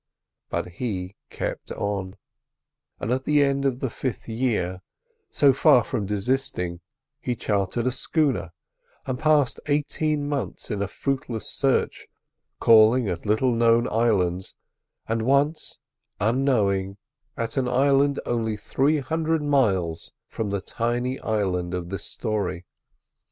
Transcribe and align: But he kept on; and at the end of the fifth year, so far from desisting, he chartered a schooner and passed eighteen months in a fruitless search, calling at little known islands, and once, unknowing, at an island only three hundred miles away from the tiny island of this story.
But 0.49 0.67
he 0.69 1.15
kept 1.29 1.71
on; 1.71 2.15
and 2.99 3.11
at 3.11 3.25
the 3.25 3.43
end 3.43 3.65
of 3.65 3.81
the 3.81 3.89
fifth 3.91 4.27
year, 4.27 4.81
so 5.29 5.53
far 5.53 5.83
from 5.83 6.07
desisting, 6.07 6.79
he 7.19 7.35
chartered 7.35 7.85
a 7.85 7.91
schooner 7.91 8.51
and 9.05 9.19
passed 9.19 9.59
eighteen 9.67 10.27
months 10.27 10.71
in 10.71 10.81
a 10.81 10.87
fruitless 10.87 11.47
search, 11.47 12.07
calling 12.59 13.09
at 13.09 13.27
little 13.27 13.51
known 13.51 13.87
islands, 13.91 14.55
and 15.07 15.21
once, 15.21 15.77
unknowing, 16.19 16.97
at 17.37 17.55
an 17.55 17.67
island 17.67 18.19
only 18.25 18.57
three 18.57 18.97
hundred 18.97 19.43
miles 19.43 20.07
away 20.07 20.35
from 20.35 20.49
the 20.49 20.61
tiny 20.61 21.19
island 21.19 21.75
of 21.75 21.89
this 21.89 22.05
story. 22.05 22.65